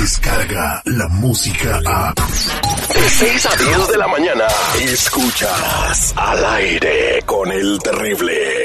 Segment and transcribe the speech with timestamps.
[0.00, 2.14] llega la música a...
[2.14, 4.44] De 6 a 10 de la mañana,
[4.80, 8.64] escuchas al aire con el terrible.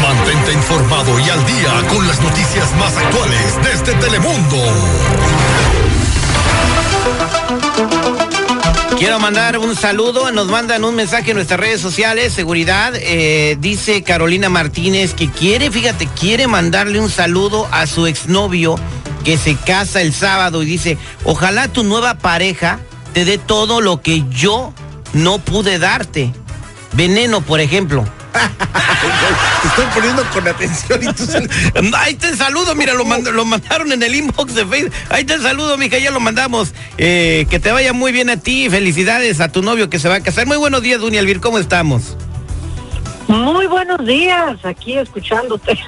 [0.00, 4.56] Mantente informado y al día con las noticias más actuales desde Telemundo.
[8.98, 14.04] Quiero mandar un saludo, nos mandan un mensaje en nuestras redes sociales, seguridad, eh, dice
[14.04, 18.76] Carolina Martínez que quiere, fíjate, quiere mandarle un saludo a su exnovio
[19.22, 22.80] que se casa el sábado y dice, ojalá tu nueva pareja
[23.12, 24.72] te dé todo lo que yo
[25.12, 26.32] no pude darte.
[26.92, 28.04] Veneno, por ejemplo.
[28.32, 31.24] Te estoy poniendo con atención y tú
[31.96, 34.92] Ahí te saludo, mira, lo, lo, mandaron en el inbox de Facebook.
[35.10, 36.72] Ahí te saludo, mija, ya lo mandamos.
[36.98, 38.68] Eh, que te vaya muy bien a ti.
[38.70, 40.46] Felicidades a tu novio que se va a casar.
[40.46, 42.16] Muy buenos días, Dunia Elvir, ¿cómo estamos?
[43.32, 45.78] Muy buenos días, aquí escuchándote.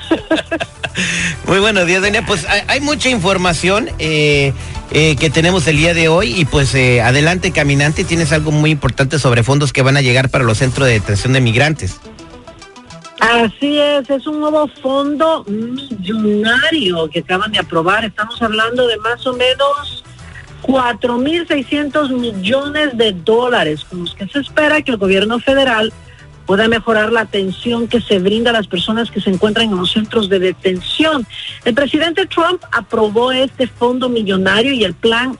[1.46, 2.24] Muy buenos días, Dunia.
[2.24, 4.54] Pues hay, mucha información eh,
[4.92, 9.18] eh, que tenemos el día de hoy y pues adelante, caminante, tienes algo muy importante
[9.18, 12.00] sobre fondos que van a llegar para los centros de detención de migrantes.
[13.20, 18.06] Así es, es un nuevo fondo millonario que acaban de aprobar.
[18.06, 20.02] Estamos hablando de más o menos
[20.62, 25.92] 4.600 millones de dólares, con los que se espera que el gobierno federal
[26.46, 29.92] pueda mejorar la atención que se brinda a las personas que se encuentran en los
[29.92, 31.26] centros de detención.
[31.64, 35.38] El presidente Trump aprobó este fondo millonario y el plan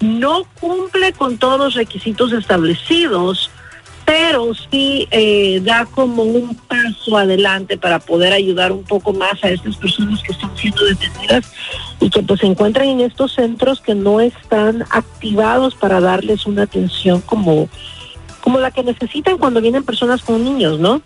[0.00, 3.50] no cumple con todos los requisitos establecidos
[4.04, 9.48] pero sí eh, da como un paso adelante para poder ayudar un poco más a
[9.48, 11.52] estas personas que están siendo detenidas
[12.00, 16.64] y que pues se encuentran en estos centros que no están activados para darles una
[16.64, 17.68] atención como,
[18.44, 21.00] como la que necesitan cuando vienen personas con niños, ¿no?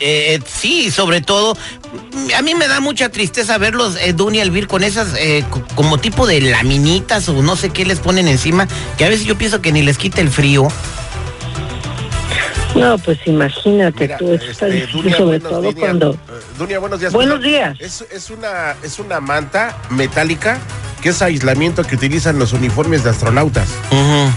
[0.00, 1.56] Eh, sí, sobre todo,
[2.36, 5.44] a mí me da mucha tristeza verlos, eh, Duny Elvir, con esas eh,
[5.76, 8.66] como tipo de laminitas o no sé qué les ponen encima,
[8.98, 10.66] que a veces yo pienso que ni les quita el frío.
[12.74, 16.14] No, pues imagínate tú, este, sobre todo cuando...
[16.14, 16.18] Eh,
[16.58, 17.12] Dunia, buenos días.
[17.12, 17.80] Buenos días.
[17.80, 20.58] Es, es, una, es una manta metálica
[21.02, 23.68] que es aislamiento que utilizan los uniformes de astronautas.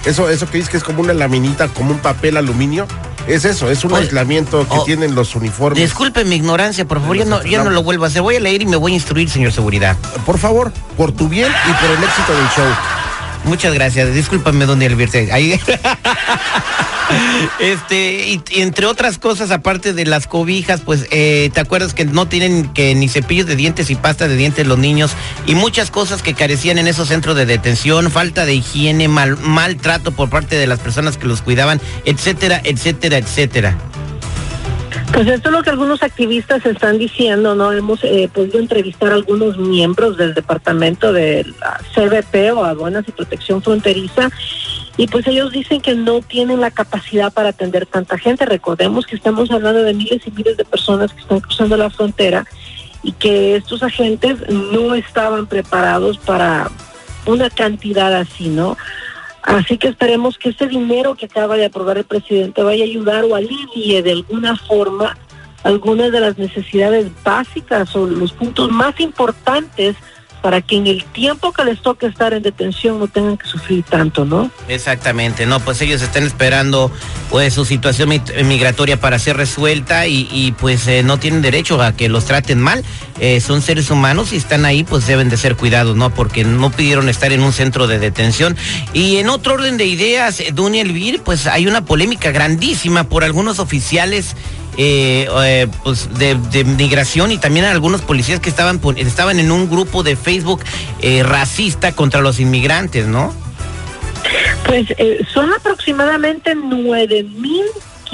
[0.06, 2.88] Eso eso que dices que es como una laminita, como un papel aluminio.
[3.28, 5.82] Es eso, es un aislamiento que oh, tienen los uniformes.
[5.82, 8.22] Disculpe mi ignorancia, por favor, yo no, yo no lo vuelvo a hacer.
[8.22, 9.96] Voy a leer y me voy a instruir, señor seguridad.
[10.26, 12.76] Por favor, por tu bien y por el éxito del show.
[13.46, 14.14] Muchas gracias.
[14.14, 15.32] Discúlpame, don Elvirte.
[15.32, 15.60] Ahí.
[17.60, 22.28] este, y, entre otras cosas, aparte de las cobijas, pues, eh, ¿te acuerdas que no
[22.28, 25.12] tienen que ni cepillos de dientes y pasta de dientes los niños?
[25.46, 30.12] Y muchas cosas que carecían en esos centros de detención, falta de higiene, mal, maltrato
[30.12, 33.78] por parte de las personas que los cuidaban, etcétera, etcétera, etcétera.
[35.14, 37.72] Pues esto es lo que algunos activistas están diciendo, ¿no?
[37.72, 41.46] Hemos eh, podido entrevistar a algunos miembros del departamento de
[41.94, 44.30] CBP o Aduanas y Protección Fronteriza
[44.98, 48.46] y pues ellos dicen que no tienen la capacidad para atender tanta gente.
[48.46, 52.46] Recordemos que estamos hablando de miles y miles de personas que están cruzando la frontera
[53.04, 56.72] y que estos agentes no estaban preparados para
[57.26, 58.78] una cantidad así, ¿no?
[59.44, 63.26] Así que esperemos que ese dinero que acaba de aprobar el presidente vaya a ayudar
[63.26, 65.18] o alivie de alguna forma
[65.64, 69.96] algunas de las necesidades básicas o los puntos más importantes
[70.46, 73.82] para que en el tiempo que les toque estar en detención no tengan que sufrir
[73.82, 74.52] tanto, ¿no?
[74.68, 76.92] Exactamente, no, pues ellos están esperando
[77.32, 78.10] pues su situación
[78.46, 82.84] migratoria para ser resuelta y, pues eh, no tienen derecho a que los traten mal,
[83.20, 86.14] eh, son seres humanos y están ahí pues deben de ser cuidados, ¿no?
[86.14, 88.56] Porque no pidieron estar en un centro de detención.
[88.94, 93.58] Y en otro orden de ideas, Duny Elvir, pues hay una polémica grandísima por algunos
[93.58, 94.36] oficiales
[94.78, 100.04] eh, eh, pues de, migración y también algunos policías que estaban, estaban en un grupo
[100.04, 100.62] de Facebook
[101.02, 103.34] eh, racista contra los inmigrantes, ¿no?
[104.66, 104.88] Pues
[105.32, 106.56] son aproximadamente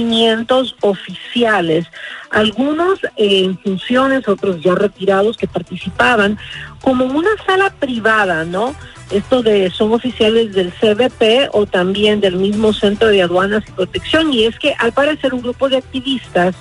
[0.03, 1.85] 9.500 oficiales,
[2.29, 6.37] algunos en funciones, otros ya retirados que participaban
[6.81, 8.75] como una sala privada, ¿no?
[9.11, 14.33] Esto de son oficiales del CBP o también del mismo Centro de Aduanas y Protección.
[14.33, 16.55] Y es que al parecer un grupo de activistas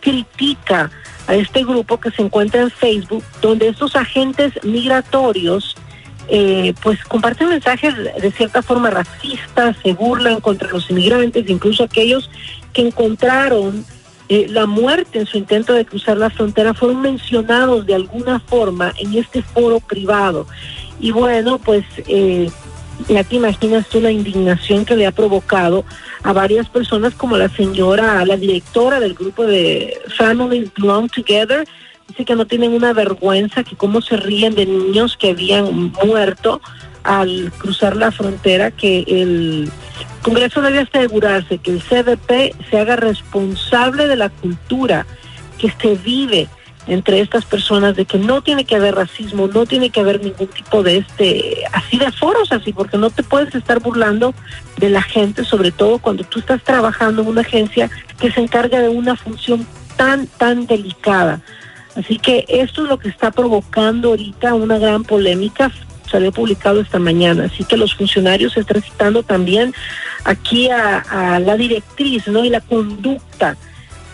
[0.00, 0.90] critica
[1.26, 5.76] a este grupo que se encuentra en Facebook, donde estos agentes migratorios
[6.28, 12.30] eh, pues comparten mensajes de cierta forma racistas, se burlan contra los inmigrantes, incluso aquellos
[12.72, 13.84] que encontraron
[14.28, 18.92] eh, la muerte en su intento de cruzar la frontera fueron mencionados de alguna forma
[18.98, 20.46] en este foro privado.
[21.00, 22.50] Y bueno, pues eh,
[23.08, 25.84] ya te imaginas tú la indignación que le ha provocado
[26.22, 31.66] a varias personas como la señora, la directora del grupo de Families Belong Together,
[32.12, 36.60] Dice que no tienen una vergüenza, que cómo se ríen de niños que habían muerto
[37.04, 39.70] al cruzar la frontera, que el
[40.22, 45.06] Congreso debe asegurarse que el CDP se haga responsable de la cultura
[45.58, 46.48] que se vive
[46.86, 50.48] entre estas personas de que no tiene que haber racismo, no tiene que haber ningún
[50.48, 54.34] tipo de este, así de foros así, porque no te puedes estar burlando
[54.78, 58.80] de la gente, sobre todo cuando tú estás trabajando en una agencia que se encarga
[58.80, 59.66] de una función
[59.96, 61.40] tan, tan delicada.
[61.94, 65.70] Así que esto es lo que está provocando ahorita una gran polémica
[66.12, 67.46] salió publicado esta mañana.
[67.52, 69.74] Así que los funcionarios están citando también
[70.24, 72.44] aquí a, la directriz ¿no?
[72.44, 73.56] y la conducta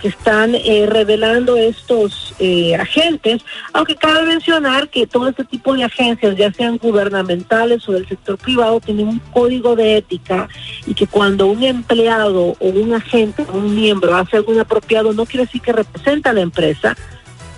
[0.00, 3.42] que están eh, revelando estos eh, agentes,
[3.72, 8.38] aunque cabe mencionar que todo este tipo de agencias, ya sean gubernamentales o del sector
[8.38, 10.48] privado, tienen un código de ética
[10.86, 15.26] y que cuando un empleado o un agente o un miembro hace algo inapropiado, no
[15.26, 16.96] quiere decir que representa a la empresa.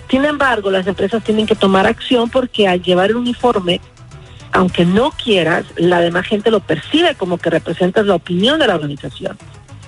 [0.09, 3.79] Sin embargo, las empresas tienen que tomar acción porque al llevar el uniforme,
[4.51, 8.75] aunque no quieras, la demás gente lo percibe como que representas la opinión de la
[8.75, 9.37] organización.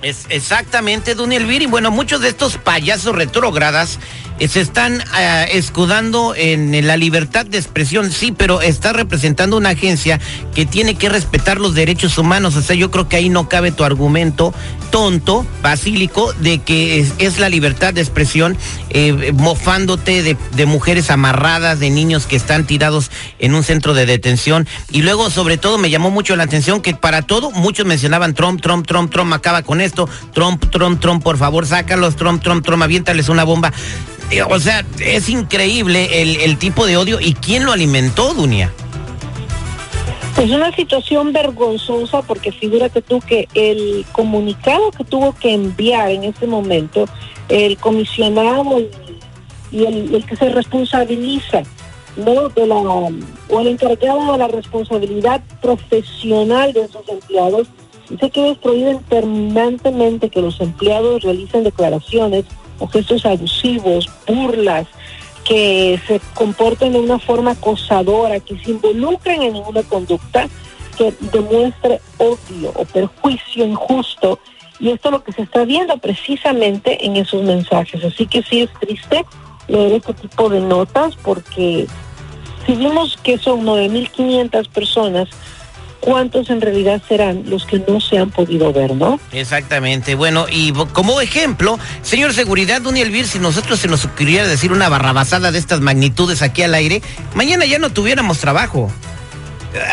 [0.02, 1.62] Es exactamente, Don Elvir.
[1.62, 3.98] Y bueno, muchos de estos payasos retrógradas
[4.48, 10.20] se están uh, escudando en la libertad de expresión, sí, pero está representando una agencia
[10.54, 12.56] que tiene que respetar los derechos humanos.
[12.56, 14.52] O sea, yo creo que ahí no cabe tu argumento
[14.90, 18.56] tonto, basílico, de que es, es la libertad de expresión,
[18.90, 23.10] eh, mofándote de, de, mujeres amarradas, de niños que están tirados
[23.40, 24.68] en un centro de detención.
[24.92, 28.60] Y luego, sobre todo, me llamó mucho la atención que para todo, muchos mencionaban Trump,
[28.60, 32.82] Trump, Trump, Trump, acaba con esto, Trump, Trump, Trump, por favor, sácalos, Trump, Trump, Trump,
[32.82, 33.72] aviéntales una bomba.
[34.48, 38.72] O sea, es increíble el, tipo de odio y quién lo alimentó, Dunia.
[40.36, 46.24] Es una situación vergonzosa porque figúrate tú que el comunicado que tuvo que enviar en
[46.24, 47.04] este momento
[47.48, 48.80] el comisionado
[49.70, 51.62] y, el, que se responsabiliza
[52.16, 52.48] ¿no?
[52.48, 57.68] de la, o el encargado de la responsabilidad profesional de esos empleados
[58.08, 62.44] dice que es prohíben terminantemente que los empleados realicen declaraciones
[62.78, 64.86] o gestos abusivos, burlas,
[65.44, 70.48] que se comporten de una forma acosadora, que se involucren en ninguna conducta
[70.96, 74.38] que demuestre odio o perjuicio injusto.
[74.80, 78.02] Y esto es lo que se está viendo precisamente en esos mensajes.
[78.04, 79.24] Así que sí es triste
[79.68, 81.86] leer este tipo de notas porque
[82.66, 85.28] si vimos que son 9.500 personas
[86.04, 89.18] cuántos en realidad serán los que no se han podido ver, ¿no?
[89.32, 90.14] Exactamente.
[90.14, 94.90] Bueno, y como ejemplo, señor Seguridad, Don Elvir, si nosotros se nos ocurriera decir una
[94.90, 97.00] barrabasada de estas magnitudes aquí al aire,
[97.34, 98.92] mañana ya no tuviéramos trabajo.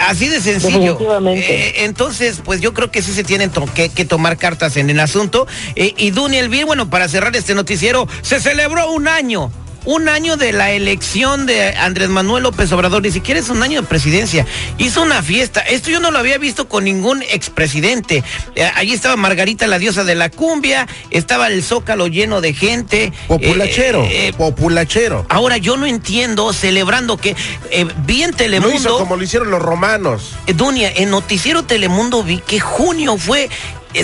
[0.07, 0.99] Así de sencillo.
[1.29, 4.89] Eh, entonces, pues yo creo que sí se tienen to que, que, tomar cartas en
[4.89, 5.47] el asunto.
[5.75, 9.49] Eh, y Duny Elvir, bueno, para cerrar este noticiero, se celebró un año
[9.86, 13.81] un año de la elección de Andrés Manuel López Obrador, ni siquiera es un año
[13.81, 14.45] de presidencia.
[14.78, 15.62] Hizo una fiesta.
[15.62, 18.24] Esto yo no lo había visto con ningún expresidente.
[18.56, 23.12] Eh, allí estaba Margarita, la diosa de la cumbia, estaba el zócalo lleno de gente.
[23.28, 25.26] Populachero, eh, eh, populachero.
[25.30, 27.35] Ahora yo no entiendo, celebrando que
[27.71, 28.73] eh, vi en Telemundo.
[28.73, 30.33] Lo hizo como lo hicieron los romanos.
[30.56, 33.50] Dunia, en Noticiero Telemundo vi que junio fue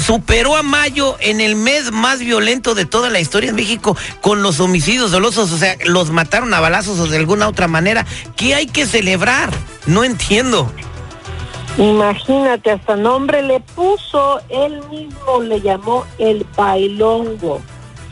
[0.02, 4.42] superó a mayo en el mes más violento de toda la historia en México con
[4.42, 8.06] los homicidios dolosos, o sea, los mataron a balazos o de alguna otra manera.
[8.36, 9.50] ¿Qué hay que celebrar?
[9.86, 10.72] No entiendo.
[11.78, 17.62] Imagínate, hasta nombre le puso, él mismo le llamó el bailongo,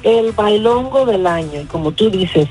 [0.03, 1.61] el bailongo del año.
[1.61, 2.47] Y como tú dices,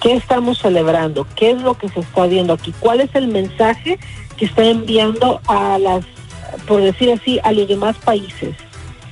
[0.00, 1.26] ¿qué estamos celebrando?
[1.36, 2.74] ¿Qué es lo que se está viendo aquí?
[2.80, 3.98] ¿Cuál es el mensaje
[4.36, 6.04] que está enviando a las,
[6.66, 8.54] por decir así, a los demás países?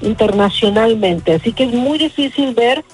[0.01, 1.35] Internacionalmente.
[1.35, 2.85] Así que es muy difícil ver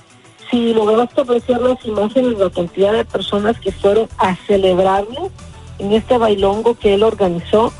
[0.50, 5.30] si lograste apreciar las imágenes de la cantidad de personas que fueron a celebrarlo
[5.78, 7.72] en este bailongo que él organizó,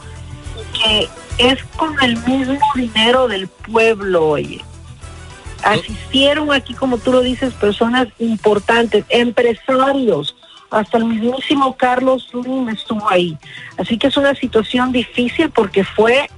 [0.72, 4.60] que es con el mismo dinero del pueblo, oye.
[5.62, 10.34] Asistieron aquí, como tú lo dices, personas importantes, empresarios,
[10.70, 13.36] hasta el mismísimo Carlos Slim estuvo ahí.
[13.76, 16.28] Así que es una situación difícil porque fue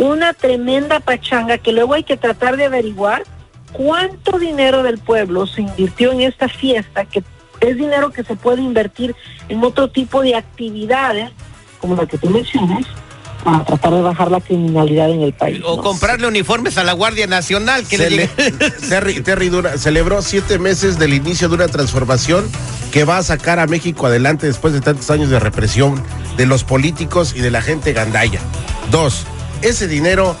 [0.00, 3.24] una tremenda pachanga que luego hay que tratar de averiguar
[3.72, 7.22] cuánto dinero del pueblo se invirtió en esta fiesta, que
[7.60, 9.14] es dinero que se puede invertir
[9.50, 11.30] en otro tipo de actividades,
[11.80, 12.86] como la que tú mencionas,
[13.44, 15.60] para tratar de bajar la criminalidad en el país.
[15.64, 15.82] O ¿no?
[15.82, 17.86] comprarle uniformes a la Guardia Nacional.
[17.86, 18.26] Que le-
[18.88, 22.50] Terry, Terry Dura celebró siete meses del inicio de una transformación
[22.90, 26.02] que va a sacar a México adelante después de tantos años de represión
[26.38, 28.40] de los políticos y de la gente gandaya.
[28.90, 29.26] Dos,
[29.62, 30.36] ese dinero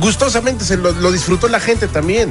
[0.00, 2.30] gustosamente se lo, lo disfrutó la gente también.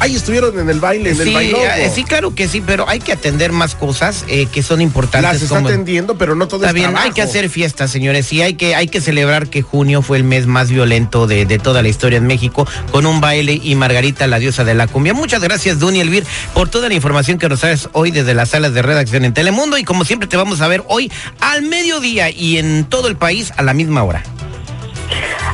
[0.00, 1.58] Ahí estuvieron en el baile, en el baile.
[1.76, 5.30] Eh, sí, claro que sí, pero hay que atender más cosas eh, que son importantes.
[5.30, 6.96] Las está atendiendo, pero no todo está bien.
[6.96, 10.24] Hay que hacer fiestas, señores, y hay que hay que celebrar que junio fue el
[10.24, 14.26] mes más violento de, de toda la historia en México con un baile y Margarita,
[14.26, 15.12] la diosa de la cumbia.
[15.12, 18.72] Muchas gracias, Duny Elvir, por toda la información que nos traes hoy desde las salas
[18.72, 22.56] de redacción en Telemundo y como siempre te vamos a ver hoy al mediodía y
[22.56, 24.22] en todo el país a la misma hora.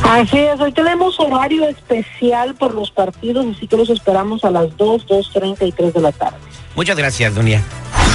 [0.02, 4.76] Así es, hoy tenemos horario especial por los partidos, así que los esperamos a las
[4.76, 6.36] 2, 2.30 y 3 de la tarde.
[6.74, 7.62] Muchas gracias, Dunia.